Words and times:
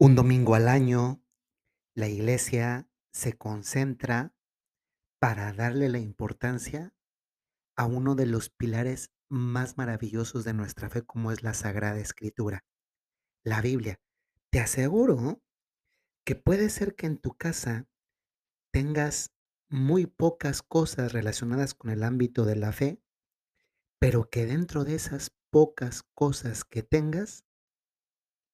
Un 0.00 0.14
domingo 0.14 0.54
al 0.54 0.68
año, 0.68 1.20
la 1.96 2.06
iglesia 2.06 2.88
se 3.10 3.32
concentra 3.32 4.32
para 5.18 5.52
darle 5.52 5.88
la 5.88 5.98
importancia 5.98 6.94
a 7.74 7.86
uno 7.86 8.14
de 8.14 8.26
los 8.26 8.48
pilares 8.48 9.10
más 9.28 9.76
maravillosos 9.76 10.44
de 10.44 10.54
nuestra 10.54 10.88
fe, 10.88 11.02
como 11.02 11.32
es 11.32 11.42
la 11.42 11.52
Sagrada 11.52 11.98
Escritura, 11.98 12.64
la 13.42 13.60
Biblia. 13.60 14.00
Te 14.50 14.60
aseguro 14.60 15.42
que 16.24 16.36
puede 16.36 16.70
ser 16.70 16.94
que 16.94 17.06
en 17.06 17.18
tu 17.18 17.36
casa 17.36 17.88
tengas 18.70 19.32
muy 19.68 20.06
pocas 20.06 20.62
cosas 20.62 21.12
relacionadas 21.12 21.74
con 21.74 21.90
el 21.90 22.04
ámbito 22.04 22.44
de 22.44 22.54
la 22.54 22.70
fe, 22.70 23.02
pero 23.98 24.30
que 24.30 24.46
dentro 24.46 24.84
de 24.84 24.94
esas 24.94 25.32
pocas 25.50 26.04
cosas 26.14 26.62
que 26.64 26.84
tengas, 26.84 27.47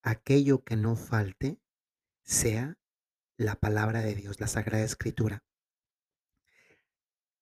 aquello 0.04 0.62
que 0.62 0.76
no 0.76 0.96
falte 0.96 1.58
sea 2.22 2.78
la 3.36 3.56
palabra 3.56 4.02
de 4.02 4.14
Dios, 4.14 4.38
la 4.38 4.46
Sagrada 4.46 4.84
Escritura. 4.84 5.42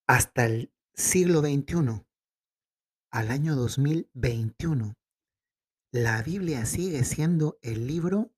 Hasta 0.06 0.46
el 0.46 0.72
siglo 0.94 1.40
XXI, 1.40 2.06
al 3.10 3.30
año 3.30 3.56
2021, 3.56 4.94
la 5.90 6.22
Biblia 6.22 6.64
sigue 6.64 7.04
siendo 7.04 7.58
el 7.62 7.86
libro 7.86 8.32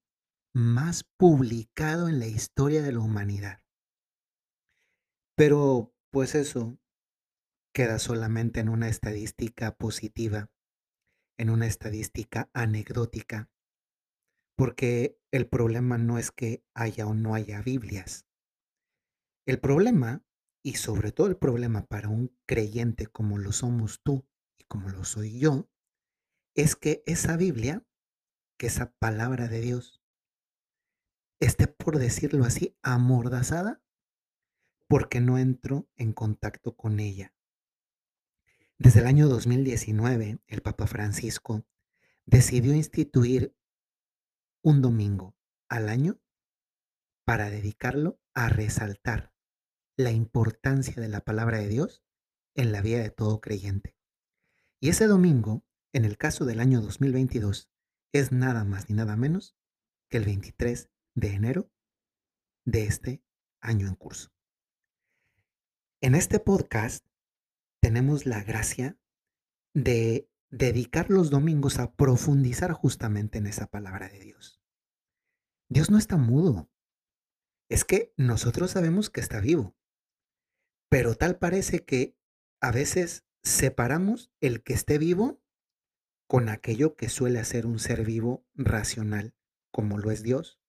más 0.55 1.05
publicado 1.05 2.09
en 2.09 2.19
la 2.19 2.27
historia 2.27 2.83
de 2.83 2.93
la 2.93 3.01
humanidad. 3.01 3.63
Pero 5.37 5.95
pues 6.11 6.35
eso 6.35 6.79
queda 7.73 7.99
solamente 7.99 8.61
en 8.61 8.69
una 8.69 8.89
estadística 8.89 9.77
positiva, 9.77 10.51
en 11.37 11.51
una 11.51 11.67
estadística 11.67 12.49
anecdótica, 12.53 13.51
porque 14.57 15.19
el 15.31 15.49
problema 15.49 15.99
no 15.99 16.19
es 16.19 16.31
que 16.31 16.65
haya 16.75 17.07
o 17.07 17.15
no 17.15 17.35
haya 17.35 17.61
Biblias. 17.63 18.27
El 19.47 19.61
problema, 19.61 20.25
y 20.63 20.77
sobre 20.77 21.13
todo 21.13 21.27
el 21.27 21.37
problema 21.37 21.87
para 21.87 22.09
un 22.09 22.37
creyente 22.47 23.07
como 23.07 23.39
lo 23.39 23.53
somos 23.53 24.01
tú 24.03 24.27
y 24.57 24.65
como 24.65 24.89
lo 24.89 25.05
soy 25.05 25.39
yo, 25.39 25.69
es 26.55 26.77
que 26.77 27.03
esa 27.07 27.37
Biblia, 27.37 27.85
que 28.57 28.69
esa 28.69 28.93
palabra 28.93 29.49
de 29.49 29.61
Dios, 29.61 30.03
esté, 31.41 31.67
por 31.67 31.99
decirlo 31.99 32.45
así, 32.45 32.77
amordazada 32.83 33.83
porque 34.89 35.21
no 35.21 35.39
entro 35.39 35.89
en 35.97 36.13
contacto 36.13 36.77
con 36.77 37.01
ella. 37.01 37.35
Desde 38.79 39.01
el 39.01 39.07
año 39.07 39.29
2019, 39.29 40.39
el 40.47 40.63
Papa 40.63 40.87
Francisco 40.87 41.67
decidió 42.27 42.75
instituir 42.75 43.55
un 44.65 44.81
domingo 44.81 45.37
al 45.69 45.91
año 45.91 46.19
para 47.25 47.51
dedicarlo 47.51 48.19
a 48.33 48.49
resaltar 48.49 49.33
la 49.97 50.11
importancia 50.11 51.01
de 51.01 51.09
la 51.09 51.21
palabra 51.21 51.59
de 51.59 51.69
Dios 51.69 52.03
en 52.55 52.73
la 52.73 52.81
vida 52.81 53.01
de 53.01 53.11
todo 53.11 53.43
creyente. 53.43 53.95
Y 54.81 54.89
ese 54.89 55.07
domingo, 55.07 55.65
en 55.93 56.07
el 56.07 56.17
caso 56.17 56.47
del 56.47 56.61
año 56.61 56.81
2022, 56.81 57.71
es 58.13 58.33
nada 58.33 58.65
más 58.65 58.89
ni 58.89 58.97
nada 58.97 59.17
menos 59.17 59.55
que 60.09 60.17
el 60.17 60.25
23 60.25 60.89
de 61.15 61.29
enero 61.29 61.71
de 62.65 62.85
este 62.85 63.23
año 63.61 63.87
en 63.87 63.97
curso. 63.97 64.33
En 66.01 66.15
este 66.15 66.41
podcast 66.41 67.07
tenemos 67.81 68.25
la 68.25 68.43
gracia 68.43 68.99
de 69.75 70.31
dedicar 70.57 71.11
los 71.11 71.31
domingos 71.31 71.79
a 71.79 71.93
profundizar 71.95 72.73
justamente 72.73 73.39
en 73.39 73.47
esa 73.47 73.67
palabra 73.67 74.09
de 74.09 74.21
Dios. 74.21 74.63
Dios 75.69 75.91
no 75.91 75.99
está 75.99 76.17
mudo. 76.17 76.71
Es 77.69 77.85
que 77.85 78.13
nosotros 78.17 78.71
sabemos 78.71 79.11
que 79.11 79.21
está 79.21 79.41
vivo, 79.41 79.75
pero 80.89 81.17
tal 81.17 81.39
parece 81.39 81.85
que 81.85 82.17
a 82.61 82.71
veces 82.71 83.25
separamos 83.43 84.31
el 84.41 84.63
que 84.63 84.75
esté 84.75 84.99
vivo 84.99 85.43
con 86.29 86.49
aquello 86.49 86.95
que 86.95 87.09
suele 87.09 87.45
ser 87.45 87.67
un 87.67 87.79
ser 87.79 88.05
vivo 88.05 88.47
racional, 88.55 89.35
como 89.73 89.99
lo 89.99 90.11
es 90.11 90.23
Dios, 90.23 90.61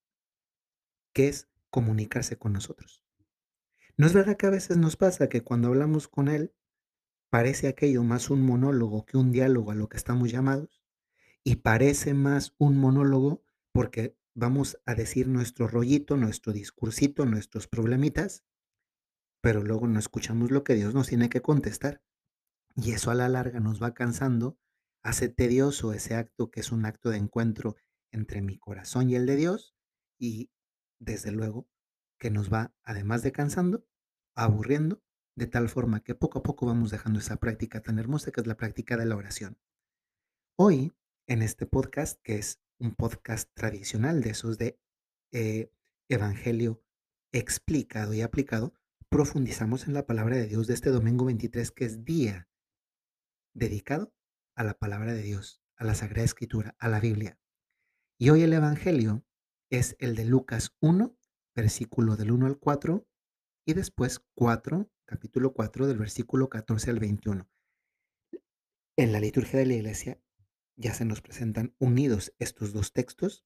que 1.13 1.27
es 1.27 1.47
comunicarse 1.69 2.37
con 2.37 2.53
nosotros. 2.53 3.03
¿No 3.97 4.07
es 4.07 4.13
verdad 4.13 4.35
que 4.35 4.47
a 4.47 4.51
veces 4.51 4.77
nos 4.77 4.97
pasa 4.97 5.29
que 5.29 5.41
cuando 5.41 5.67
hablamos 5.67 6.07
con 6.07 6.27
Él 6.27 6.53
parece 7.35 7.67
aquello 7.67 8.01
más 8.01 8.29
un 8.29 8.43
monólogo 8.43 9.05
que 9.05 9.17
un 9.17 9.33
diálogo 9.33 9.71
a 9.71 9.75
lo 9.75 9.89
que 9.89 9.97
estamos 9.97 10.31
llamados? 10.31 10.81
Y 11.43 11.57
parece 11.57 12.13
más 12.13 12.55
un 12.57 12.77
monólogo 12.77 13.43
porque 13.73 14.17
vamos 14.33 14.79
a 14.85 14.95
decir 14.95 15.27
nuestro 15.27 15.67
rollito, 15.67 16.15
nuestro 16.15 16.53
discursito, 16.53 17.25
nuestros 17.25 17.67
problemitas, 17.67 18.45
pero 19.41 19.61
luego 19.61 19.85
no 19.85 19.99
escuchamos 19.99 20.49
lo 20.49 20.63
que 20.63 20.75
Dios 20.75 20.93
nos 20.93 21.09
tiene 21.09 21.27
que 21.27 21.41
contestar. 21.41 22.01
Y 22.73 22.93
eso 22.93 23.11
a 23.11 23.15
la 23.15 23.27
larga 23.27 23.59
nos 23.59 23.83
va 23.83 23.93
cansando, 23.93 24.57
hace 25.03 25.27
tedioso 25.27 25.91
ese 25.91 26.15
acto 26.15 26.51
que 26.51 26.61
es 26.61 26.71
un 26.71 26.85
acto 26.85 27.09
de 27.09 27.17
encuentro 27.17 27.75
entre 28.13 28.41
mi 28.41 28.57
corazón 28.57 29.09
y 29.09 29.15
el 29.15 29.25
de 29.25 29.35
Dios, 29.35 29.75
y 30.17 30.51
desde 30.99 31.33
luego 31.33 31.67
que 32.17 32.31
nos 32.31 32.49
va, 32.49 32.73
además 32.81 33.23
de 33.23 33.33
cansando, 33.33 33.85
aburriendo, 34.35 35.03
de 35.35 35.47
tal 35.47 35.69
forma 35.69 36.01
que 36.01 36.15
poco 36.15 36.39
a 36.39 36.43
poco 36.43 36.65
vamos 36.65 36.91
dejando 36.91 37.19
esa 37.19 37.37
práctica 37.37 37.81
tan 37.81 37.99
hermosa 37.99 38.31
que 38.31 38.41
es 38.41 38.47
la 38.47 38.57
práctica 38.57 38.95
de 38.97 39.05
la 39.05 39.17
oración. 39.17 39.57
Hoy, 40.57 40.93
en 41.27 41.41
este 41.41 41.65
podcast, 41.65 42.21
que 42.21 42.37
es 42.37 42.61
un 42.79 42.95
podcast 42.95 43.49
tradicional 43.53 44.21
de 44.21 44.29
esos 44.29 44.57
de 44.57 44.79
eh, 45.31 45.71
Evangelio 46.07 46.81
explicado 47.33 48.13
y 48.13 48.21
aplicado, 48.21 48.73
profundizamos 49.09 49.87
en 49.87 49.93
la 49.93 50.05
palabra 50.05 50.37
de 50.37 50.47
Dios 50.47 50.67
de 50.67 50.73
este 50.73 50.89
domingo 50.89 51.25
23, 51.25 51.71
que 51.71 51.85
es 51.85 52.05
día 52.05 52.47
dedicado 53.53 54.13
a 54.55 54.63
la 54.63 54.75
palabra 54.75 55.13
de 55.13 55.21
Dios, 55.21 55.61
a 55.75 55.83
la 55.83 55.95
Sagrada 55.95 56.23
Escritura, 56.23 56.75
a 56.79 56.87
la 56.87 57.01
Biblia. 57.01 57.37
Y 58.17 58.29
hoy 58.29 58.43
el 58.43 58.53
Evangelio 58.53 59.25
es 59.69 59.97
el 59.99 60.15
de 60.15 60.23
Lucas 60.23 60.75
1, 60.79 61.17
versículo 61.53 62.15
del 62.15 62.31
1 62.31 62.45
al 62.45 62.57
4, 62.57 63.05
y 63.65 63.73
después 63.73 64.23
4, 64.35 64.89
capítulo 65.05 65.53
4, 65.53 65.87
del 65.87 65.97
versículo 65.97 66.49
14 66.49 66.89
al 66.89 66.99
21. 66.99 67.47
En 68.97 69.11
la 69.11 69.19
liturgia 69.19 69.59
de 69.59 69.65
la 69.65 69.75
iglesia 69.75 70.19
ya 70.75 70.93
se 70.93 71.05
nos 71.05 71.21
presentan 71.21 71.75
unidos 71.79 72.33
estos 72.39 72.73
dos 72.73 72.91
textos, 72.91 73.45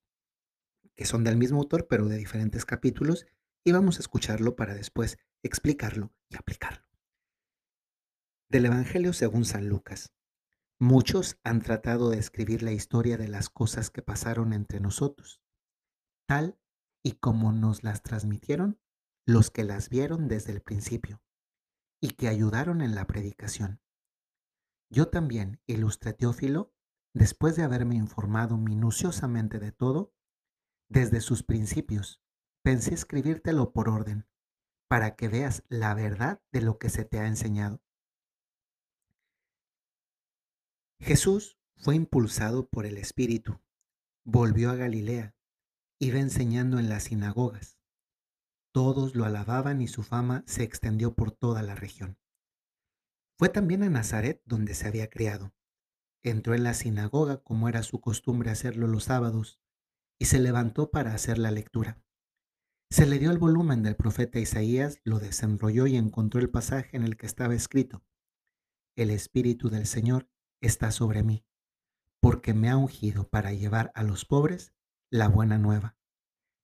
que 0.96 1.06
son 1.06 1.24
del 1.24 1.38
mismo 1.38 1.60
autor, 1.60 1.88
pero 1.88 2.08
de 2.08 2.18
diferentes 2.18 2.66
capítulos, 2.66 3.26
y 3.66 3.72
vamos 3.72 3.98
a 3.98 4.00
escucharlo 4.00 4.56
para 4.56 4.74
después 4.74 5.18
explicarlo 5.44 6.14
y 6.30 6.38
aplicarlo. 6.38 6.86
Del 8.50 8.66
Evangelio 8.66 9.14
según 9.14 9.46
San 9.46 9.68
Lucas. 9.68 10.14
Muchos 10.80 11.38
han 11.44 11.62
tratado 11.62 12.10
de 12.10 12.20
escribir 12.20 12.64
la 12.64 12.72
historia 12.72 13.18
de 13.18 13.28
las 13.28 13.50
cosas 13.50 13.92
que 13.92 14.02
pasaron 14.02 14.54
entre 14.54 14.80
nosotros, 14.80 15.42
tal 16.26 16.58
y 17.04 17.14
como 17.14 17.52
nos 17.52 17.84
las 17.84 18.02
transmitieron 18.02 18.80
los 19.26 19.52
que 19.52 19.66
las 19.66 19.90
vieron 19.90 20.30
desde 20.30 20.54
el 20.54 20.62
principio 20.62 21.22
y 22.02 22.12
que 22.12 22.28
ayudaron 22.28 22.82
en 22.82 22.96
la 22.96 23.06
predicación. 23.06 23.82
Yo 24.90 25.10
también, 25.10 25.62
ilustre 25.68 26.14
Teófilo, 26.14 26.74
después 27.14 27.56
de 27.56 27.64
haberme 27.64 27.96
informado 27.96 28.58
minuciosamente 28.58 29.60
de 29.60 29.72
todo, 29.72 30.14
desde 30.88 31.22
sus 31.22 31.44
principios, 31.44 32.22
pensé 32.64 32.94
escribírtelo 32.94 33.72
por 33.72 33.90
orden, 33.90 34.28
para 34.88 35.16
que 35.16 35.28
veas 35.28 35.64
la 35.70 35.94
verdad 35.94 36.42
de 36.52 36.62
lo 36.62 36.80
que 36.80 36.90
se 36.90 37.06
te 37.06 37.20
ha 37.20 37.28
enseñado. 37.28 37.82
Jesús 41.00 41.58
fue 41.78 41.96
impulsado 41.96 42.68
por 42.68 42.86
el 42.86 42.98
Espíritu, 42.98 43.62
volvió 44.26 44.72
a 44.72 44.76
Galilea, 44.76 45.36
iba 46.00 46.20
enseñando 46.20 46.80
en 46.80 46.90
las 46.90 47.04
sinagogas. 47.04 47.79
Todos 48.74 49.16
lo 49.16 49.26
alababan 49.26 49.82
y 49.82 49.88
su 49.88 50.04
fama 50.04 50.44
se 50.48 50.64
extendió 50.64 51.16
por 51.16 51.32
toda 51.32 51.64
la 51.64 51.76
región. 51.76 52.18
Fue 53.38 53.50
también 53.50 53.84
a 53.84 53.90
Nazaret 53.90 54.42
donde 54.46 54.76
se 54.76 54.88
había 54.88 55.10
criado 55.10 55.54
entró 56.24 56.54
en 56.54 56.64
la 56.64 56.74
sinagoga 56.74 57.38
como 57.38 57.70
era 57.70 57.84
su 57.84 58.02
costumbre 58.02 58.52
hacerlo 58.52 58.88
los 58.88 59.06
sábados 59.06 59.60
y 60.20 60.26
se 60.26 60.40
levantó 60.40 60.92
para 60.92 61.14
hacer 61.14 61.38
la 61.38 61.52
lectura. 61.52 62.02
Se 62.92 63.06
le 63.06 63.20
dio 63.20 63.32
el 63.32 63.38
volumen 63.38 63.84
del 63.84 63.96
profeta 63.96 64.40
Isaías, 64.40 65.00
lo 65.04 65.20
desenrolló 65.20 65.88
y 65.88 65.96
encontró 65.96 66.42
el 66.42 66.50
pasaje 66.50 66.98
en 66.98 67.04
el 67.04 67.18
que 67.18 67.28
estaba 67.28 67.54
escrito, 67.54 68.04
El 68.98 69.12
Espíritu 69.12 69.70
del 69.70 69.86
Señor 69.86 70.28
está 70.62 70.92
sobre 70.92 71.24
mí, 71.24 71.46
porque 72.20 72.54
me 72.54 72.70
ha 72.70 72.78
ungido 72.78 73.30
para 73.30 73.54
llevar 73.54 73.92
a 73.94 74.04
los 74.04 74.26
pobres 74.26 74.74
la 75.12 75.30
buena 75.30 75.58
nueva, 75.58 75.98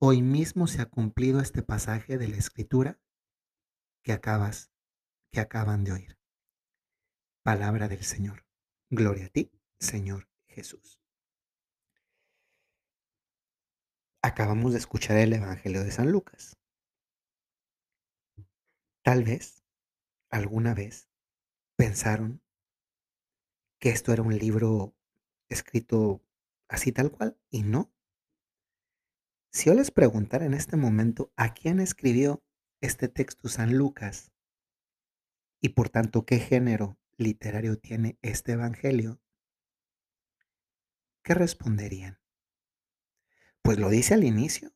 Hoy 0.00 0.22
mismo 0.22 0.68
se 0.68 0.80
ha 0.80 0.86
cumplido 0.86 1.40
este 1.40 1.64
pasaje 1.64 2.18
de 2.18 2.28
la 2.28 2.36
escritura 2.36 3.00
que 4.04 4.12
acabas, 4.12 4.70
que 5.32 5.40
acaban 5.40 5.82
de 5.82 5.90
oír. 5.90 6.18
Palabra 7.42 7.88
del 7.88 8.04
Señor. 8.04 8.46
Gloria 8.90 9.26
a 9.26 9.28
ti, 9.28 9.50
Señor 9.80 10.28
Jesús. 10.46 11.00
Acabamos 14.22 14.72
de 14.72 14.78
escuchar 14.78 15.16
el 15.16 15.32
Evangelio 15.32 15.82
de 15.82 15.90
San 15.90 16.12
Lucas. 16.12 16.56
Tal 19.02 19.24
vez, 19.24 19.64
alguna 20.30 20.74
vez, 20.74 21.08
pensaron 21.74 22.40
que 23.80 23.90
esto 23.90 24.12
era 24.12 24.22
un 24.22 24.38
libro 24.38 24.94
escrito 25.48 26.22
así 26.68 26.92
tal 26.92 27.10
cual, 27.10 27.36
y 27.50 27.64
no. 27.64 27.92
Si 29.50 29.66
yo 29.66 29.74
les 29.74 29.90
preguntara 29.90 30.44
en 30.44 30.54
este 30.54 30.76
momento 30.76 31.32
a 31.36 31.54
quién 31.54 31.80
escribió 31.80 32.42
este 32.80 33.08
texto 33.08 33.48
San 33.48 33.76
Lucas 33.76 34.30
y 35.60 35.70
por 35.70 35.88
tanto 35.88 36.24
qué 36.26 36.38
género 36.38 36.98
literario 37.16 37.78
tiene 37.78 38.18
este 38.22 38.52
Evangelio, 38.52 39.20
¿qué 41.22 41.34
responderían? 41.34 42.20
Pues 43.62 43.78
lo 43.78 43.88
dice 43.88 44.14
al 44.14 44.24
inicio. 44.24 44.72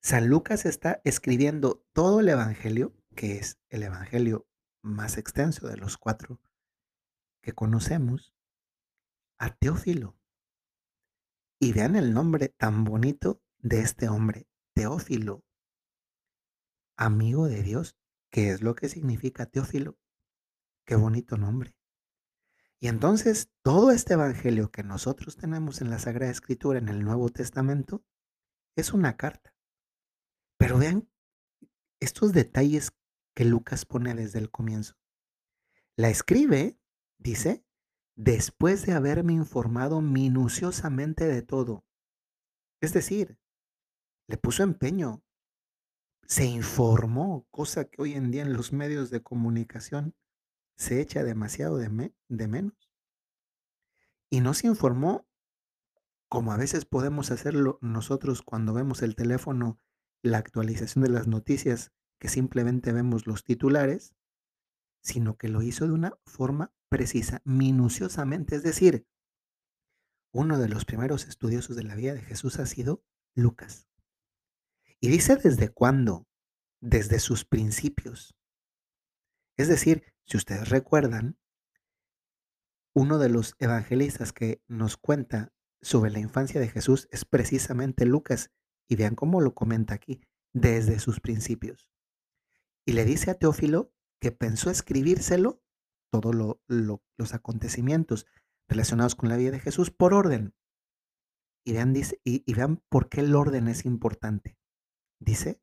San 0.00 0.28
Lucas 0.28 0.66
está 0.66 1.00
escribiendo 1.04 1.84
todo 1.92 2.20
el 2.20 2.28
Evangelio, 2.28 2.94
que 3.16 3.38
es 3.38 3.58
el 3.68 3.82
Evangelio 3.82 4.46
más 4.82 5.18
extenso 5.18 5.66
de 5.66 5.76
los 5.76 5.96
cuatro 5.96 6.40
que 7.40 7.52
conocemos, 7.52 8.34
a 9.38 9.54
Teófilo. 9.54 10.16
Y 11.58 11.72
vean 11.72 11.96
el 11.96 12.12
nombre 12.12 12.48
tan 12.48 12.84
bonito 12.84 13.42
de 13.58 13.80
este 13.80 14.08
hombre, 14.08 14.46
Teófilo, 14.74 15.44
amigo 16.96 17.46
de 17.46 17.62
Dios. 17.62 17.96
¿Qué 18.30 18.50
es 18.50 18.62
lo 18.62 18.74
que 18.74 18.88
significa 18.88 19.46
Teófilo? 19.46 19.98
Qué 20.84 20.96
bonito 20.96 21.36
nombre. 21.36 21.74
Y 22.80 22.88
entonces 22.88 23.50
todo 23.62 23.90
este 23.90 24.14
evangelio 24.14 24.70
que 24.70 24.82
nosotros 24.82 25.36
tenemos 25.36 25.80
en 25.80 25.90
la 25.90 25.98
Sagrada 25.98 26.30
Escritura, 26.30 26.78
en 26.78 26.88
el 26.88 27.02
Nuevo 27.04 27.28
Testamento, 27.30 28.04
es 28.76 28.92
una 28.92 29.16
carta. 29.16 29.54
Pero 30.58 30.78
vean 30.78 31.08
estos 32.00 32.32
detalles 32.32 32.92
que 33.34 33.44
Lucas 33.44 33.84
pone 33.84 34.14
desde 34.14 34.38
el 34.38 34.50
comienzo. 34.50 34.94
La 35.96 36.10
escribe, 36.10 36.78
dice, 37.18 37.64
después 38.14 38.86
de 38.86 38.92
haberme 38.92 39.32
informado 39.32 40.00
minuciosamente 40.00 41.26
de 41.26 41.42
todo. 41.42 41.84
Es 42.80 42.92
decir, 42.92 43.38
le 44.28 44.36
puso 44.36 44.62
empeño, 44.62 45.24
se 46.22 46.44
informó, 46.44 47.46
cosa 47.50 47.86
que 47.86 48.02
hoy 48.02 48.12
en 48.12 48.30
día 48.30 48.42
en 48.42 48.52
los 48.52 48.72
medios 48.72 49.10
de 49.10 49.22
comunicación 49.22 50.14
se 50.76 51.00
echa 51.00 51.24
demasiado 51.24 51.78
de, 51.78 52.12
de 52.28 52.48
menos. 52.48 52.92
Y 54.30 54.40
no 54.40 54.52
se 54.52 54.66
informó 54.66 55.26
como 56.28 56.52
a 56.52 56.58
veces 56.58 56.84
podemos 56.84 57.30
hacerlo 57.30 57.78
nosotros 57.80 58.42
cuando 58.42 58.74
vemos 58.74 59.02
el 59.02 59.16
teléfono, 59.16 59.80
la 60.22 60.36
actualización 60.36 61.02
de 61.02 61.10
las 61.10 61.26
noticias, 61.26 61.92
que 62.20 62.28
simplemente 62.28 62.92
vemos 62.92 63.26
los 63.26 63.44
titulares, 63.44 64.14
sino 65.00 65.38
que 65.38 65.48
lo 65.48 65.62
hizo 65.62 65.86
de 65.86 65.92
una 65.92 66.18
forma 66.26 66.74
precisa, 66.90 67.40
minuciosamente. 67.44 68.56
Es 68.56 68.62
decir, 68.62 69.06
uno 70.32 70.58
de 70.58 70.68
los 70.68 70.84
primeros 70.84 71.26
estudiosos 71.26 71.76
de 71.76 71.84
la 71.84 71.94
vida 71.94 72.12
de 72.12 72.20
Jesús 72.20 72.58
ha 72.58 72.66
sido 72.66 73.02
Lucas. 73.34 73.87
Y 75.00 75.08
dice 75.08 75.36
desde 75.36 75.68
cuándo, 75.68 76.26
desde 76.80 77.20
sus 77.20 77.44
principios. 77.44 78.34
Es 79.56 79.68
decir, 79.68 80.02
si 80.24 80.36
ustedes 80.36 80.70
recuerdan, 80.70 81.38
uno 82.94 83.18
de 83.18 83.28
los 83.28 83.54
evangelistas 83.60 84.32
que 84.32 84.60
nos 84.66 84.96
cuenta 84.96 85.52
sobre 85.80 86.10
la 86.10 86.18
infancia 86.18 86.60
de 86.60 86.68
Jesús 86.68 87.08
es 87.12 87.24
precisamente 87.24 88.06
Lucas. 88.06 88.50
Y 88.88 88.96
vean 88.96 89.14
cómo 89.14 89.40
lo 89.40 89.54
comenta 89.54 89.94
aquí, 89.94 90.20
desde 90.52 90.98
sus 90.98 91.20
principios. 91.20 91.90
Y 92.84 92.92
le 92.92 93.04
dice 93.04 93.30
a 93.30 93.34
Teófilo 93.34 93.92
que 94.20 94.32
pensó 94.32 94.70
escribírselo, 94.70 95.62
todos 96.10 96.34
los 96.66 97.34
acontecimientos 97.34 98.26
relacionados 98.66 99.14
con 99.14 99.28
la 99.28 99.36
vida 99.36 99.50
de 99.50 99.60
Jesús, 99.60 99.90
por 99.90 100.14
orden. 100.14 100.54
Y 101.64 101.74
vean, 101.74 101.94
y 102.24 102.54
vean 102.54 102.82
por 102.88 103.10
qué 103.10 103.20
el 103.20 103.36
orden 103.36 103.68
es 103.68 103.84
importante 103.84 104.57
dice 105.18 105.60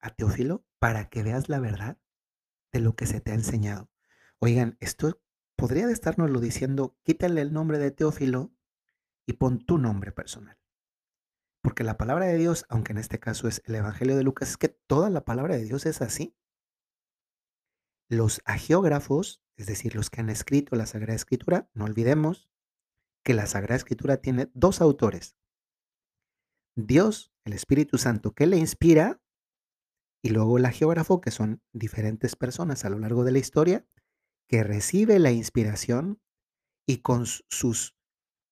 a 0.00 0.10
Teófilo, 0.10 0.64
para 0.78 1.08
que 1.08 1.22
veas 1.22 1.48
la 1.48 1.60
verdad 1.60 1.98
de 2.72 2.80
lo 2.80 2.96
que 2.96 3.06
se 3.06 3.20
te 3.20 3.32
ha 3.32 3.34
enseñado. 3.34 3.90
Oigan, 4.38 4.76
esto 4.80 5.20
podría 5.56 5.88
estarnoslo 5.90 6.40
diciendo, 6.40 6.96
quítale 7.02 7.42
el 7.42 7.52
nombre 7.52 7.78
de 7.78 7.90
Teófilo 7.90 8.52
y 9.26 9.34
pon 9.34 9.64
tu 9.64 9.78
nombre 9.78 10.12
personal. 10.12 10.58
Porque 11.62 11.84
la 11.84 11.98
palabra 11.98 12.26
de 12.26 12.38
Dios, 12.38 12.64
aunque 12.70 12.92
en 12.92 12.98
este 12.98 13.20
caso 13.20 13.46
es 13.46 13.62
el 13.66 13.74
Evangelio 13.74 14.16
de 14.16 14.22
Lucas, 14.22 14.50
es 14.50 14.56
que 14.56 14.68
toda 14.68 15.10
la 15.10 15.24
palabra 15.24 15.56
de 15.56 15.64
Dios 15.64 15.84
es 15.84 16.00
así. 16.00 16.34
Los 18.08 18.40
agiógrafos, 18.46 19.42
es 19.56 19.66
decir, 19.66 19.94
los 19.94 20.08
que 20.08 20.22
han 20.22 20.30
escrito 20.30 20.74
la 20.74 20.86
Sagrada 20.86 21.14
Escritura, 21.14 21.70
no 21.74 21.84
olvidemos 21.84 22.50
que 23.22 23.34
la 23.34 23.46
Sagrada 23.46 23.76
Escritura 23.76 24.16
tiene 24.16 24.50
dos 24.54 24.80
autores, 24.80 25.36
Dios, 26.86 27.32
el 27.44 27.52
Espíritu 27.52 27.98
Santo, 27.98 28.32
que 28.32 28.46
le 28.46 28.56
inspira, 28.56 29.20
y 30.22 30.30
luego 30.30 30.58
el 30.58 30.66
geógrafo, 30.68 31.20
que 31.20 31.30
son 31.30 31.62
diferentes 31.72 32.36
personas 32.36 32.84
a 32.84 32.90
lo 32.90 32.98
largo 32.98 33.24
de 33.24 33.32
la 33.32 33.38
historia, 33.38 33.86
que 34.48 34.62
recibe 34.62 35.18
la 35.18 35.30
inspiración 35.30 36.20
y 36.86 36.98
con 36.98 37.24
sus 37.26 37.96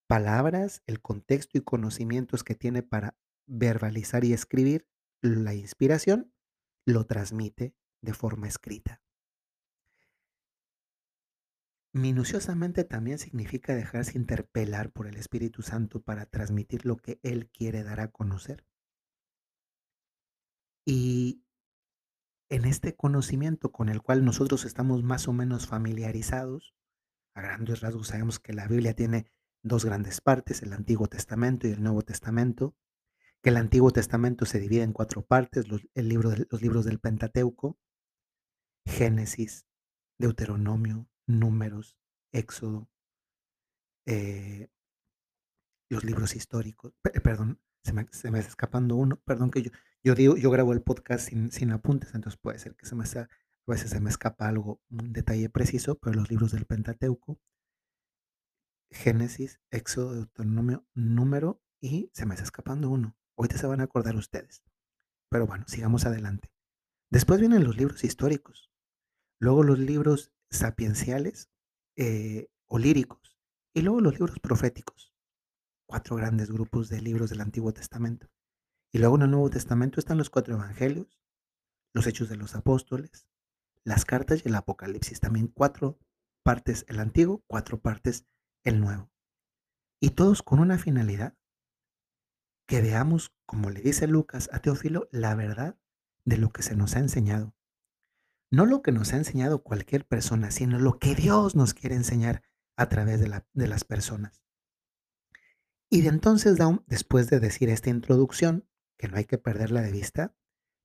palabras, 0.07 0.81
el 0.87 1.01
contexto 1.01 1.57
y 1.57 1.61
conocimientos 1.61 2.43
que 2.43 2.55
tiene 2.55 2.81
para 2.83 3.17
verbalizar 3.47 4.23
y 4.23 4.33
escribir 4.33 4.87
la 5.21 5.53
inspiración, 5.53 6.33
lo 6.87 7.05
transmite 7.05 7.75
de 8.01 8.13
forma 8.13 8.47
escrita. 8.47 9.01
Minuciosamente 11.91 12.83
también 12.83 13.17
significa 13.17 13.73
dejarse 13.73 14.17
interpelar 14.17 14.91
por 14.91 15.07
el 15.07 15.17
Espíritu 15.17 15.63
Santo 15.63 16.01
para 16.01 16.27
transmitir 16.27 16.85
lo 16.85 16.97
que 16.97 17.19
Él 17.23 17.49
quiere 17.49 17.83
dar 17.83 17.99
a 17.99 18.11
conocer. 18.11 18.65
Y 20.85 21.43
en 22.49 22.65
este 22.65 22.95
conocimiento 22.95 23.71
con 23.71 23.89
el 23.89 24.01
cual 24.01 24.23
nosotros 24.23 24.65
estamos 24.65 25.03
más 25.03 25.27
o 25.27 25.33
menos 25.33 25.67
familiarizados, 25.67 26.75
a 27.35 27.41
grandes 27.41 27.81
rasgos 27.81 28.07
sabemos 28.07 28.39
que 28.39 28.53
la 28.53 28.67
Biblia 28.67 28.93
tiene 28.93 29.31
dos 29.63 29.85
grandes 29.85 30.21
partes, 30.21 30.61
el 30.61 30.73
Antiguo 30.73 31.07
Testamento 31.07 31.67
y 31.67 31.71
el 31.71 31.81
Nuevo 31.81 32.03
Testamento, 32.03 32.75
que 33.41 33.49
el 33.49 33.57
Antiguo 33.57 33.91
Testamento 33.91 34.45
se 34.45 34.59
divide 34.59 34.83
en 34.83 34.93
cuatro 34.93 35.25
partes, 35.25 35.67
los, 35.67 35.87
los 35.95 36.61
libros 36.61 36.85
del 36.85 36.99
Pentateuco, 36.99 37.77
Génesis, 38.85 39.65
Deuteronomio, 40.17 41.07
Números, 41.29 41.95
Éxodo, 42.31 42.89
eh, 44.05 44.69
los 45.89 46.03
libros 46.03 46.35
históricos. 46.35 46.93
perdón, 47.23 47.61
se 47.83 47.93
me, 47.93 48.07
se 48.11 48.31
me, 48.31 48.39
está 48.39 48.49
escapando 48.49 48.95
uno. 48.95 49.17
Perdón 49.25 49.51
que 49.51 49.61
yo, 49.61 49.71
yo 50.03 50.15
digo, 50.15 50.35
yo 50.37 50.49
grabo 50.49 50.73
el 50.73 50.81
podcast 50.81 51.29
sin, 51.29 51.51
sin 51.51 51.71
apuntes, 51.71 52.13
entonces 52.15 52.39
puede 52.41 52.59
ser 52.59 52.75
que 52.75 52.85
se 52.85 52.95
me 52.95 53.03
a 53.03 53.27
veces 53.71 53.91
se 53.91 53.99
me 53.99 54.09
escapa 54.09 54.47
algo, 54.47 54.81
un 54.89 55.13
detalle 55.13 55.49
preciso, 55.49 55.99
pero 55.99 56.15
los 56.15 56.31
libros 56.31 56.51
del 56.51 56.65
Pentateuco, 56.65 57.39
Génesis, 58.89 59.59
Éxodo, 59.69 60.15
Deuteronomio, 60.15 60.87
Número 60.95 61.61
y 61.79 62.09
se 62.13 62.25
me 62.25 62.33
está 62.33 62.45
escapando 62.45 62.89
uno. 62.89 63.15
Ahorita 63.37 63.59
se 63.59 63.67
van 63.67 63.81
a 63.81 63.83
acordar 63.83 64.15
ustedes. 64.15 64.63
Pero 65.29 65.45
bueno, 65.45 65.65
sigamos 65.67 66.07
adelante. 66.07 66.51
Después 67.11 67.39
vienen 67.39 67.63
los 67.63 67.77
libros 67.77 68.03
históricos. 68.03 68.71
Luego 69.39 69.61
los 69.61 69.77
libros 69.77 70.33
sapienciales 70.49 71.49
eh, 71.95 72.49
o 72.67 72.79
líricos. 72.79 73.37
Y 73.73 73.81
luego 73.81 74.01
los 74.01 74.13
libros 74.13 74.39
proféticos. 74.39 75.13
Cuatro 75.85 76.15
grandes 76.15 76.51
grupos 76.51 76.89
de 76.89 77.01
libros 77.01 77.29
del 77.29 77.41
Antiguo 77.41 77.73
Testamento. 77.73 78.29
Y 78.91 78.99
luego 78.99 79.15
en 79.15 79.23
el 79.23 79.31
Nuevo 79.31 79.49
Testamento 79.49 79.99
están 79.99 80.17
los 80.17 80.29
cuatro 80.29 80.55
evangelios, 80.55 81.19
los 81.93 82.07
hechos 82.07 82.29
de 82.29 82.37
los 82.37 82.55
apóstoles, 82.55 83.27
las 83.83 84.05
cartas 84.05 84.41
y 84.43 84.49
el 84.49 84.55
Apocalipsis. 84.55 85.19
También 85.19 85.47
cuatro 85.47 85.99
partes 86.43 86.85
el 86.87 86.99
Antiguo, 86.99 87.43
cuatro 87.47 87.79
partes 87.79 88.25
el 88.63 88.79
Nuevo. 88.79 89.11
Y 89.99 90.11
todos 90.11 90.41
con 90.41 90.59
una 90.59 90.77
finalidad, 90.77 91.35
que 92.65 92.81
veamos, 92.81 93.33
como 93.45 93.71
le 93.71 93.81
dice 93.81 94.07
Lucas 94.07 94.49
a 94.53 94.59
Teófilo, 94.59 95.09
la 95.11 95.33
verdad 95.33 95.77
de 96.23 96.37
lo 96.37 96.51
que 96.51 96.61
se 96.61 96.75
nos 96.75 96.95
ha 96.95 96.99
enseñado. 96.99 97.55
No 98.51 98.65
lo 98.65 98.81
que 98.81 98.91
nos 98.91 99.13
ha 99.13 99.17
enseñado 99.17 99.63
cualquier 99.63 100.05
persona, 100.07 100.51
sino 100.51 100.79
lo 100.79 100.97
que 100.99 101.15
Dios 101.15 101.55
nos 101.55 101.73
quiere 101.73 101.95
enseñar 101.95 102.43
a 102.75 102.89
través 102.89 103.19
de, 103.19 103.27
la- 103.27 103.47
de 103.53 103.67
las 103.67 103.83
personas. 103.83 104.41
Y 105.89 106.01
de 106.01 106.09
entonces, 106.09 106.57
después 106.87 107.29
de 107.29 107.39
decir 107.39 107.69
esta 107.69 107.89
introducción, 107.89 108.67
que 108.97 109.07
no 109.07 109.17
hay 109.17 109.25
que 109.25 109.37
perderla 109.37 109.81
de 109.81 109.91
vista, 109.91 110.35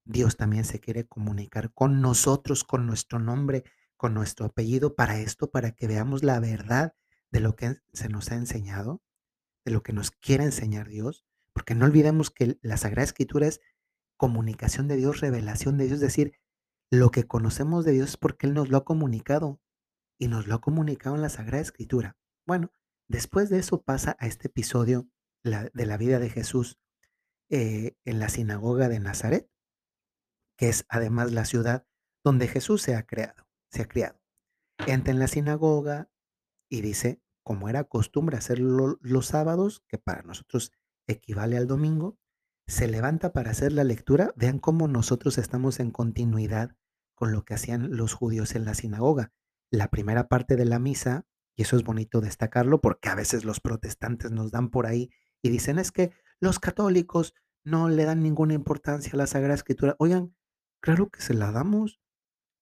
Dios 0.04 0.36
también 0.36 0.64
se 0.64 0.80
quiere 0.80 1.06
comunicar 1.06 1.72
con 1.72 2.00
nosotros, 2.00 2.64
con 2.64 2.86
nuestro 2.86 3.18
nombre, 3.18 3.64
con 3.96 4.14
nuestro 4.14 4.46
apellido, 4.46 4.94
para 4.94 5.18
esto, 5.18 5.50
para 5.50 5.72
que 5.72 5.86
veamos 5.86 6.22
la 6.22 6.40
verdad 6.40 6.94
de 7.30 7.40
lo 7.40 7.56
que 7.56 7.78
se 7.92 8.08
nos 8.08 8.30
ha 8.30 8.36
enseñado, 8.36 9.02
de 9.64 9.72
lo 9.72 9.82
que 9.82 9.92
nos 9.92 10.10
quiere 10.10 10.44
enseñar 10.44 10.88
Dios, 10.88 11.24
porque 11.52 11.74
no 11.74 11.86
olvidemos 11.86 12.30
que 12.30 12.58
la 12.62 12.76
Sagrada 12.76 13.04
Escritura 13.04 13.46
es 13.46 13.60
comunicación 14.16 14.88
de 14.88 14.96
Dios, 14.96 15.20
revelación 15.20 15.78
de 15.78 15.84
Dios, 15.84 15.94
es 15.96 16.00
decir, 16.00 16.34
lo 16.90 17.10
que 17.10 17.24
conocemos 17.24 17.84
de 17.84 17.92
Dios 17.92 18.10
es 18.10 18.16
porque 18.16 18.46
Él 18.46 18.54
nos 18.54 18.68
lo 18.68 18.78
ha 18.78 18.84
comunicado 18.84 19.60
y 20.18 20.28
nos 20.28 20.46
lo 20.46 20.54
ha 20.54 20.60
comunicado 20.60 21.16
en 21.16 21.22
la 21.22 21.28
Sagrada 21.28 21.62
Escritura. 21.62 22.16
Bueno, 22.46 22.70
después 23.08 23.50
de 23.50 23.58
eso 23.58 23.82
pasa 23.82 24.16
a 24.20 24.26
este 24.26 24.48
episodio 24.48 25.08
de 25.42 25.86
la 25.86 25.96
vida 25.96 26.18
de 26.18 26.30
Jesús 26.30 26.78
eh, 27.50 27.96
en 28.04 28.18
la 28.18 28.28
sinagoga 28.28 28.88
de 28.88 29.00
Nazaret, 29.00 29.50
que 30.56 30.68
es 30.68 30.86
además 30.88 31.32
la 31.32 31.44
ciudad 31.44 31.86
donde 32.24 32.48
Jesús 32.48 32.80
se 32.82 32.94
ha 32.94 33.04
creado, 33.04 33.46
se 33.70 33.82
ha 33.82 33.88
criado. 33.88 34.20
Entra 34.86 35.12
en 35.12 35.18
la 35.18 35.28
sinagoga 35.28 36.10
y 36.70 36.80
dice, 36.80 37.20
como 37.42 37.68
era 37.68 37.84
costumbre 37.84 38.38
hacerlo 38.38 38.98
los 39.02 39.26
sábados, 39.26 39.84
que 39.88 39.98
para 39.98 40.22
nosotros 40.22 40.72
equivale 41.06 41.56
al 41.58 41.66
domingo, 41.66 42.18
se 42.66 42.88
levanta 42.88 43.32
para 43.32 43.50
hacer 43.50 43.72
la 43.72 43.84
lectura. 43.84 44.32
Vean 44.36 44.58
cómo 44.58 44.88
nosotros 44.88 45.38
estamos 45.38 45.80
en 45.80 45.90
continuidad 45.90 46.76
con 47.14 47.32
lo 47.32 47.44
que 47.44 47.54
hacían 47.54 47.96
los 47.96 48.14
judíos 48.14 48.54
en 48.54 48.64
la 48.64 48.74
sinagoga. 48.74 49.32
La 49.70 49.88
primera 49.88 50.28
parte 50.28 50.56
de 50.56 50.64
la 50.64 50.78
misa, 50.78 51.26
y 51.56 51.62
eso 51.62 51.76
es 51.76 51.84
bonito 51.84 52.20
destacarlo 52.20 52.80
porque 52.80 53.08
a 53.08 53.14
veces 53.14 53.44
los 53.44 53.60
protestantes 53.60 54.30
nos 54.30 54.50
dan 54.50 54.70
por 54.70 54.86
ahí 54.86 55.10
y 55.42 55.50
dicen 55.50 55.78
es 55.78 55.92
que 55.92 56.12
los 56.40 56.58
católicos 56.58 57.34
no 57.64 57.88
le 57.88 58.04
dan 58.04 58.22
ninguna 58.22 58.54
importancia 58.54 59.12
a 59.14 59.16
la 59.16 59.26
Sagrada 59.26 59.54
Escritura. 59.54 59.96
Oigan, 59.98 60.34
claro 60.80 61.08
que 61.10 61.20
se 61.20 61.34
la 61.34 61.52
damos. 61.52 62.00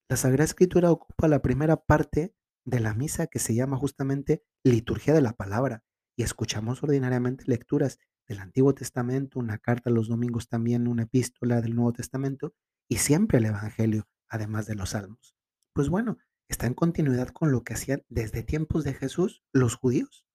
La 0.08 0.16
Sagrada 0.16 0.44
Escritura 0.44 0.90
ocupa 0.90 1.28
la 1.28 1.42
primera 1.42 1.76
parte 1.76 2.34
de 2.64 2.80
la 2.80 2.94
misa 2.94 3.26
que 3.26 3.38
se 3.38 3.54
llama 3.54 3.76
justamente 3.76 4.44
liturgia 4.62 5.14
de 5.14 5.22
la 5.22 5.32
palabra 5.32 5.82
y 6.16 6.22
escuchamos 6.22 6.82
ordinariamente 6.82 7.44
lecturas 7.46 7.98
del 8.32 8.40
Antiguo 8.40 8.74
Testamento, 8.74 9.38
una 9.38 9.58
carta 9.58 9.90
los 9.90 10.08
domingos 10.08 10.48
también, 10.48 10.88
una 10.88 11.02
epístola 11.02 11.60
del 11.60 11.74
Nuevo 11.74 11.92
Testamento 11.92 12.54
y 12.88 12.96
siempre 12.96 13.38
el 13.38 13.44
Evangelio, 13.44 14.08
además 14.26 14.66
de 14.66 14.74
los 14.74 14.90
salmos. 14.90 15.36
Pues 15.74 15.90
bueno, 15.90 16.16
está 16.48 16.66
en 16.66 16.72
continuidad 16.72 17.28
con 17.28 17.52
lo 17.52 17.62
que 17.62 17.74
hacían 17.74 18.04
desde 18.08 18.42
tiempos 18.42 18.84
de 18.84 18.94
Jesús 18.94 19.42
los 19.52 19.74
judíos. 19.74 20.26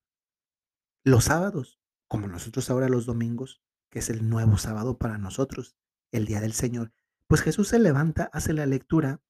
Los 1.04 1.26
sábados, 1.26 1.80
como 2.08 2.28
nosotros 2.28 2.70
ahora 2.70 2.88
los 2.88 3.08
domingos, 3.08 3.64
que 3.90 4.00
es 4.00 4.12
el 4.12 4.30
nuevo 4.30 4.58
sábado 4.58 5.00
para 5.00 5.18
nosotros, 5.18 5.76
el 6.12 6.26
día 6.26 6.40
del 6.40 6.54
Señor, 6.54 6.94
pues 7.26 7.42
Jesús 7.42 7.70
se 7.70 7.80
levanta, 7.80 8.30
hace 8.32 8.54
la 8.54 8.68
lectura 8.68 9.22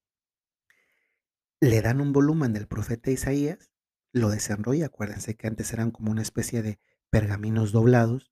le 1.60 1.80
dan 1.80 2.02
un 2.02 2.12
volumen 2.12 2.52
del 2.52 2.68
profeta 2.68 3.10
Isaías, 3.10 3.72
lo 4.12 4.28
desenrolla, 4.28 4.86
acuérdense 4.86 5.36
que 5.36 5.46
antes 5.46 5.72
eran 5.72 5.90
como 5.90 6.10
una 6.10 6.22
especie 6.22 6.62
de 6.62 6.78
pergaminos 7.10 7.72
doblados, 7.72 8.30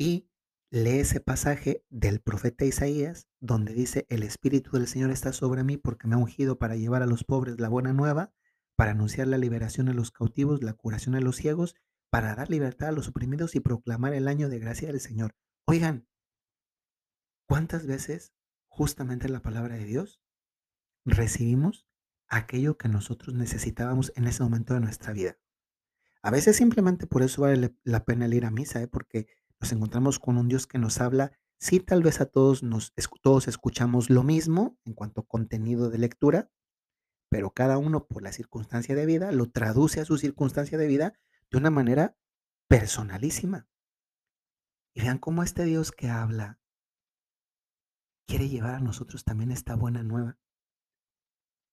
y 0.00 0.30
lee 0.70 1.00
ese 1.00 1.20
pasaje 1.20 1.84
del 1.90 2.20
profeta 2.20 2.64
Isaías 2.64 3.28
donde 3.38 3.74
dice, 3.74 4.06
el 4.08 4.22
Espíritu 4.22 4.70
del 4.72 4.88
Señor 4.88 5.10
está 5.10 5.34
sobre 5.34 5.62
mí 5.62 5.76
porque 5.76 6.08
me 6.08 6.14
ha 6.14 6.18
ungido 6.18 6.58
para 6.58 6.74
llevar 6.74 7.02
a 7.02 7.06
los 7.06 7.22
pobres 7.24 7.60
la 7.60 7.68
buena 7.68 7.92
nueva, 7.92 8.32
para 8.76 8.92
anunciar 8.92 9.26
la 9.26 9.36
liberación 9.36 9.90
a 9.90 9.92
los 9.92 10.10
cautivos, 10.10 10.62
la 10.62 10.72
curación 10.72 11.16
a 11.16 11.20
los 11.20 11.36
ciegos, 11.36 11.76
para 12.08 12.34
dar 12.34 12.48
libertad 12.48 12.88
a 12.88 12.92
los 12.92 13.08
oprimidos 13.08 13.54
y 13.54 13.60
proclamar 13.60 14.14
el 14.14 14.26
año 14.26 14.48
de 14.48 14.58
gracia 14.58 14.88
del 14.88 15.00
Señor. 15.00 15.34
Oigan, 15.66 16.08
¿cuántas 17.46 17.86
veces 17.86 18.32
justamente 18.68 19.28
la 19.28 19.42
palabra 19.42 19.74
de 19.74 19.84
Dios 19.84 20.22
recibimos 21.04 21.86
aquello 22.26 22.78
que 22.78 22.88
nosotros 22.88 23.34
necesitábamos 23.34 24.12
en 24.16 24.26
ese 24.26 24.42
momento 24.42 24.72
de 24.72 24.80
nuestra 24.80 25.12
vida. 25.12 25.36
A 26.22 26.30
veces 26.30 26.56
simplemente 26.56 27.06
por 27.06 27.22
eso 27.22 27.42
vale 27.42 27.74
la 27.82 28.04
pena 28.04 28.28
ir 28.28 28.46
a 28.46 28.50
misa, 28.50 28.80
¿eh? 28.80 28.88
porque 28.88 29.26
nos 29.60 29.72
encontramos 29.72 30.18
con 30.18 30.38
un 30.38 30.48
Dios 30.48 30.66
que 30.66 30.78
nos 30.78 31.00
habla. 31.00 31.32
Sí, 31.58 31.80
tal 31.80 32.02
vez 32.02 32.20
a 32.20 32.26
todos 32.26 32.62
nos 32.62 32.92
todos 33.22 33.46
escuchamos 33.46 34.08
lo 34.08 34.22
mismo 34.22 34.78
en 34.84 34.94
cuanto 34.94 35.20
a 35.20 35.26
contenido 35.26 35.90
de 35.90 35.98
lectura, 35.98 36.50
pero 37.28 37.50
cada 37.50 37.76
uno 37.76 38.06
por 38.06 38.22
la 38.22 38.32
circunstancia 38.32 38.94
de 38.94 39.06
vida 39.06 39.30
lo 39.32 39.50
traduce 39.50 40.00
a 40.00 40.04
su 40.06 40.16
circunstancia 40.16 40.78
de 40.78 40.86
vida 40.86 41.12
de 41.50 41.58
una 41.58 41.70
manera 41.70 42.16
personalísima. 42.68 43.68
Y 44.94 45.02
vean 45.02 45.18
cómo 45.18 45.42
este 45.42 45.64
Dios 45.64 45.92
que 45.92 46.08
habla 46.08 46.58
quiere 48.26 48.48
llevar 48.48 48.76
a 48.76 48.80
nosotros 48.80 49.24
también 49.24 49.50
esta 49.50 49.74
buena 49.76 50.02
nueva. 50.02 50.38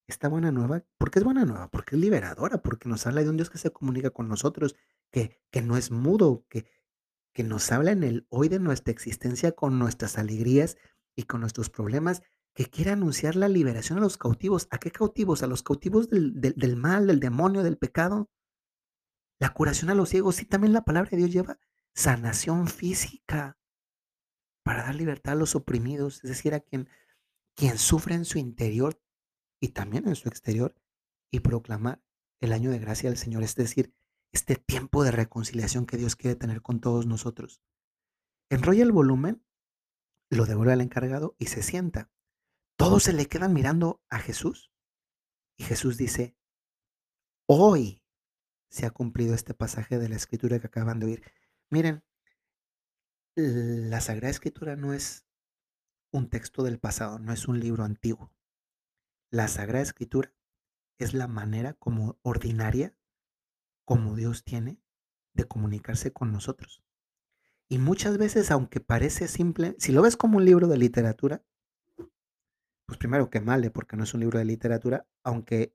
Esta 0.07 0.29
buena 0.29 0.51
nueva, 0.51 0.85
¿por 0.97 1.11
qué 1.11 1.19
es 1.19 1.25
buena 1.25 1.45
nueva? 1.45 1.69
Porque 1.69 1.95
es 1.95 2.01
liberadora, 2.01 2.61
porque 2.61 2.87
nos 2.87 3.05
habla 3.07 3.23
de 3.23 3.29
un 3.29 3.35
Dios 3.37 3.49
que 3.49 3.57
se 3.57 3.71
comunica 3.71 4.09
con 4.09 4.29
nosotros, 4.29 4.75
que, 5.11 5.41
que 5.51 5.61
no 5.61 5.75
es 5.75 5.91
mudo, 5.91 6.45
que, 6.49 6.65
que 7.37 7.43
nos 7.43 7.71
habla 7.71 7.91
en 7.91 8.01
el 8.01 8.25
hoy 8.29 8.49
de 8.49 8.57
nuestra 8.57 8.91
existencia 8.91 9.51
con 9.51 9.77
nuestras 9.77 10.17
alegrías 10.17 10.75
y 11.15 11.25
con 11.25 11.39
nuestros 11.39 11.69
problemas, 11.69 12.23
que 12.55 12.65
quiere 12.65 12.89
anunciar 12.89 13.35
la 13.35 13.47
liberación 13.47 13.99
a 13.99 14.01
los 14.01 14.17
cautivos. 14.17 14.67
¿A 14.71 14.79
qué 14.79 14.89
cautivos? 14.89 15.43
A 15.43 15.47
los 15.47 15.61
cautivos 15.61 16.09
del, 16.09 16.41
del, 16.41 16.75
mal, 16.77 17.05
del 17.05 17.19
demonio, 17.19 17.61
del 17.61 17.77
pecado. 17.77 18.31
La 19.37 19.53
curación 19.53 19.91
a 19.91 19.93
los 19.93 20.09
ciegos. 20.09 20.37
Sí, 20.37 20.45
también 20.45 20.73
la 20.73 20.83
palabra 20.83 21.11
de 21.11 21.17
Dios 21.17 21.31
lleva 21.31 21.59
sanación 21.93 22.67
física 22.67 23.59
para 24.63 24.81
dar 24.81 24.95
libertad 24.95 25.33
a 25.33 25.37
los 25.37 25.55
oprimidos, 25.55 26.23
es 26.23 26.31
decir, 26.31 26.55
a 26.55 26.59
quien, 26.59 26.89
quien 27.53 27.77
sufre 27.77 28.15
en 28.15 28.25
su 28.25 28.39
interior 28.39 28.99
y 29.61 29.67
también 29.67 30.07
en 30.07 30.15
su 30.15 30.27
exterior 30.27 30.73
y 31.29 31.41
proclamar 31.41 32.01
el 32.39 32.51
año 32.51 32.71
de 32.71 32.79
gracia 32.79 33.11
del 33.11 33.19
Señor, 33.19 33.43
es 33.43 33.53
decir, 33.53 33.93
este 34.31 34.55
tiempo 34.55 35.03
de 35.03 35.11
reconciliación 35.11 35.85
que 35.85 35.97
Dios 35.97 36.15
quiere 36.15 36.35
tener 36.35 36.61
con 36.61 36.79
todos 36.79 37.05
nosotros. 37.05 37.61
Enrolla 38.49 38.83
el 38.83 38.91
volumen, 38.91 39.43
lo 40.29 40.45
devuelve 40.45 40.73
al 40.73 40.81
encargado 40.81 41.35
y 41.37 41.47
se 41.47 41.63
sienta. 41.63 42.09
Todos 42.77 43.03
se 43.03 43.13
le 43.13 43.25
quedan 43.25 43.53
mirando 43.53 44.01
a 44.09 44.19
Jesús 44.19 44.71
y 45.57 45.63
Jesús 45.63 45.97
dice, 45.97 46.37
hoy 47.47 48.03
se 48.69 48.85
ha 48.85 48.91
cumplido 48.91 49.33
este 49.33 49.53
pasaje 49.53 49.97
de 49.97 50.09
la 50.09 50.15
escritura 50.15 50.59
que 50.59 50.67
acaban 50.67 50.99
de 50.99 51.07
oír. 51.07 51.23
Miren, 51.69 52.03
la 53.35 54.01
Sagrada 54.01 54.29
Escritura 54.29 54.75
no 54.75 54.93
es 54.93 55.25
un 56.11 56.29
texto 56.29 56.63
del 56.63 56.79
pasado, 56.79 57.19
no 57.19 57.33
es 57.33 57.47
un 57.47 57.59
libro 57.59 57.83
antiguo. 57.83 58.33
La 59.31 59.47
Sagrada 59.47 59.83
Escritura 59.83 60.33
es 60.99 61.13
la 61.13 61.27
manera 61.27 61.73
como 61.73 62.17
ordinaria, 62.21 62.95
como 63.87 64.17
Dios 64.17 64.43
tiene, 64.43 64.81
de 65.33 65.45
comunicarse 65.45 66.11
con 66.11 66.33
nosotros. 66.33 66.83
Y 67.69 67.77
muchas 67.77 68.17
veces, 68.17 68.51
aunque 68.51 68.81
parece 68.81 69.29
simple, 69.29 69.77
si 69.79 69.93
lo 69.93 70.01
ves 70.01 70.17
como 70.17 70.39
un 70.39 70.43
libro 70.45 70.67
de 70.67 70.77
literatura, 70.77 71.41
pues 72.85 72.99
primero 72.99 73.29
que 73.29 73.39
male, 73.39 73.71
porque 73.71 73.95
no 73.95 74.03
es 74.03 74.13
un 74.13 74.19
libro 74.19 74.39
de 74.39 74.45
literatura, 74.45 75.07
aunque 75.23 75.73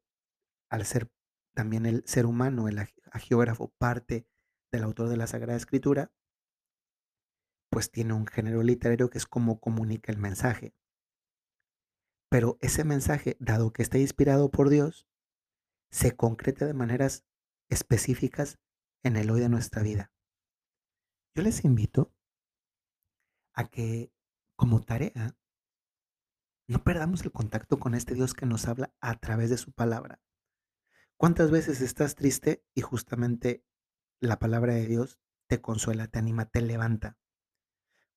al 0.68 0.84
ser 0.84 1.10
también 1.54 1.86
el 1.86 2.02
ser 2.06 2.26
humano, 2.26 2.68
el 2.68 2.86
geógrafo, 3.14 3.72
parte 3.78 4.26
del 4.70 4.82
autor 4.82 5.08
de 5.08 5.16
la 5.16 5.26
Sagrada 5.26 5.56
Escritura, 5.56 6.12
pues 7.70 7.90
tiene 7.90 8.12
un 8.12 8.26
género 8.26 8.62
literario 8.62 9.08
que 9.08 9.16
es 9.16 9.26
como 9.26 9.58
comunica 9.58 10.12
el 10.12 10.18
mensaje. 10.18 10.74
Pero 12.28 12.58
ese 12.60 12.84
mensaje, 12.84 13.38
dado 13.40 13.72
que 13.72 13.82
está 13.82 13.96
inspirado 13.96 14.50
por 14.50 14.68
Dios, 14.68 15.06
se 15.90 16.14
concreta 16.14 16.66
de 16.66 16.74
maneras 16.74 17.24
específicas 17.72 18.58
en 19.02 19.16
el 19.16 19.30
hoy 19.30 19.40
de 19.40 19.48
nuestra 19.48 19.82
vida. 19.82 20.12
Yo 21.34 21.42
les 21.42 21.64
invito 21.64 22.14
a 23.54 23.68
que 23.68 24.12
como 24.56 24.82
tarea 24.82 25.36
no 26.68 26.84
perdamos 26.84 27.22
el 27.22 27.32
contacto 27.32 27.78
con 27.78 27.94
este 27.94 28.14
Dios 28.14 28.34
que 28.34 28.46
nos 28.46 28.68
habla 28.68 28.94
a 29.00 29.18
través 29.18 29.50
de 29.50 29.56
su 29.56 29.72
palabra. 29.72 30.20
¿Cuántas 31.16 31.50
veces 31.50 31.80
estás 31.80 32.14
triste 32.14 32.64
y 32.74 32.82
justamente 32.82 33.64
la 34.20 34.38
palabra 34.38 34.74
de 34.74 34.86
Dios 34.86 35.18
te 35.48 35.60
consuela, 35.60 36.08
te 36.08 36.18
anima, 36.18 36.46
te 36.46 36.60
levanta? 36.60 37.18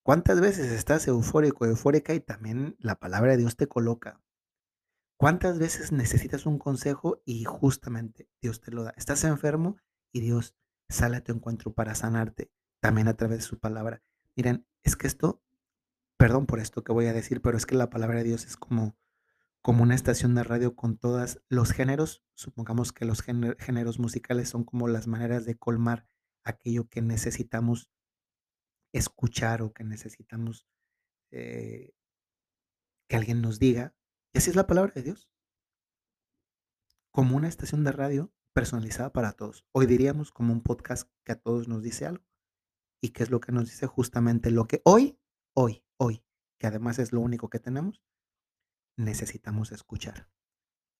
¿Cuántas 0.04 0.42
veces 0.42 0.72
estás 0.72 1.08
eufórico, 1.08 1.66
eufórica 1.66 2.14
y 2.14 2.20
también 2.20 2.76
la 2.80 2.96
palabra 2.96 3.32
de 3.32 3.38
Dios 3.38 3.56
te 3.56 3.68
coloca? 3.68 4.22
¿Cuántas 5.26 5.58
veces 5.58 5.92
necesitas 5.92 6.46
un 6.46 6.60
consejo 6.60 7.24
y 7.26 7.46
justamente 7.46 8.30
Dios 8.44 8.62
te 8.62 8.70
lo 8.70 8.84
da? 8.84 8.94
Estás 8.96 9.24
enfermo 9.24 9.76
y 10.14 10.22
Dios 10.22 10.56
sale 10.88 11.18
a 11.18 11.24
tu 11.24 11.32
encuentro 11.32 11.74
para 11.74 11.96
sanarte, 11.96 12.52
también 12.80 13.08
a 13.08 13.16
través 13.16 13.40
de 13.40 13.44
su 13.46 13.58
palabra. 13.58 14.04
Miren, 14.36 14.68
es 14.84 14.96
que 14.96 15.08
esto 15.08 15.42
Perdón 16.16 16.46
por 16.46 16.60
esto 16.60 16.84
que 16.84 16.94
voy 16.94 17.08
a 17.08 17.14
decir, 17.14 17.42
pero 17.42 17.58
es 17.58 17.66
que 17.66 17.74
la 17.74 17.90
palabra 17.90 18.20
de 18.20 18.26
Dios 18.26 18.46
es 18.46 18.56
como 18.56 18.96
como 19.64 19.82
una 19.82 19.96
estación 19.96 20.36
de 20.36 20.44
radio 20.44 20.76
con 20.76 20.96
todas 20.96 21.42
los 21.50 21.72
géneros. 21.72 22.24
Supongamos 22.36 22.94
que 22.94 23.06
los 23.06 23.24
géne 23.24 23.56
géneros 23.58 23.98
musicales 23.98 24.50
son 24.50 24.64
como 24.64 24.88
las 24.88 25.08
maneras 25.08 25.44
de 25.46 25.58
colmar 25.58 26.08
aquello 26.44 26.88
que 26.88 27.02
necesitamos 27.02 27.90
escuchar 28.94 29.64
o 29.64 29.74
que 29.74 29.84
necesitamos, 29.84 30.68
eh 31.32 31.96
que 33.10 33.16
alguien 33.16 33.42
nos 33.42 33.58
diga. 33.58 33.96
Y 34.36 34.38
es 34.38 34.54
la 34.54 34.68
palabra 34.68 34.92
de 34.94 35.02
Dios. 35.02 35.30
Como 37.14 37.38
una 37.38 37.48
estación 37.48 37.86
de 37.86 37.94
radio 37.94 38.34
personalizada 38.52 39.14
para 39.14 39.32
todos. 39.32 39.66
Hoy 39.72 39.86
diríamos 39.86 40.34
como 40.34 40.52
un 40.52 40.62
podcast 40.62 41.10
que 41.24 41.32
a 41.32 41.40
todos 41.40 41.70
nos 41.70 41.82
dice 41.82 42.06
algo. 42.06 42.26
¿Y 43.02 43.12
qué 43.12 43.24
es 43.24 43.30
lo 43.30 43.40
que 43.40 43.54
nos 43.54 43.70
dice? 43.70 43.88
Justamente 43.88 44.52
lo 44.52 44.68
que 44.68 44.82
hoy, 44.84 45.18
hoy, 45.56 45.86
hoy, 45.96 46.22
que 46.60 46.68
además 46.68 47.00
es 47.00 47.14
lo 47.14 47.22
único 47.22 47.50
que 47.50 47.62
tenemos, 47.62 48.04
necesitamos 48.98 49.72
escuchar. 49.72 50.30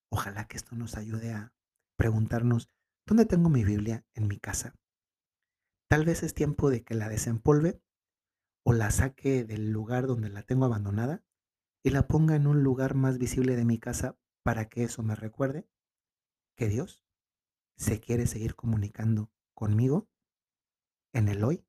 Ojalá 0.10 0.48
que 0.48 0.56
esto 0.56 0.78
nos 0.78 0.96
ayude 0.96 1.34
a 1.34 1.54
preguntarnos, 1.98 2.72
¿dónde 3.06 3.26
tengo 3.26 3.50
mi 3.50 3.66
Biblia 3.66 4.06
en 4.14 4.30
mi 4.30 4.40
casa? 4.40 4.76
Tal 5.90 6.06
vez 6.06 6.24
es 6.24 6.34
tiempo 6.34 6.70
de 6.70 6.86
que 6.86 6.96
la 6.96 7.10
desempolve 7.10 7.82
o 8.66 8.72
la 8.72 8.92
saque 8.92 9.44
del 9.44 9.72
lugar 9.72 10.08
donde 10.08 10.30
la 10.30 10.44
tengo 10.44 10.64
abandonada 10.64 11.26
y 11.86 11.92
la 11.92 12.08
ponga 12.08 12.36
en 12.36 12.48
un 12.48 12.64
lugar 12.64 12.96
más 12.96 13.20
visible 13.20 13.56
de 13.56 13.64
mi 13.64 13.78
casa 13.78 14.18
para 14.42 14.70
que 14.70 14.84
eso 14.84 15.04
me 15.04 15.14
recuerde 15.14 15.70
que 16.56 16.68
Dios 16.68 17.04
se 17.78 18.00
quiere 18.00 18.26
seguir 18.26 18.56
comunicando 18.56 19.32
conmigo 19.54 20.10
en 21.14 21.28
el 21.28 21.44
hoy 21.44 21.64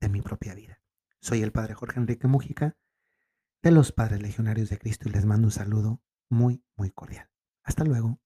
de 0.00 0.08
mi 0.08 0.22
propia 0.22 0.54
vida. 0.54 0.82
Soy 1.20 1.42
el 1.42 1.52
Padre 1.52 1.74
Jorge 1.74 2.00
Enrique 2.00 2.26
Mújica 2.26 2.78
de 3.62 3.70
los 3.70 3.92
Padres 3.92 4.22
Legionarios 4.22 4.70
de 4.70 4.78
Cristo 4.78 5.10
y 5.10 5.12
les 5.12 5.26
mando 5.26 5.48
un 5.48 5.52
saludo 5.52 6.02
muy, 6.30 6.64
muy 6.74 6.90
cordial. 6.90 7.28
Hasta 7.62 7.84
luego. 7.84 8.18